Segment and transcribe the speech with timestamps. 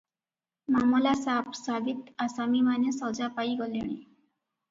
[0.75, 3.93] ମାମଲା ସାଫ ସାବିତ ଆସାମୀମାନେ ସଜା ପାଇ ଗଲେଣି।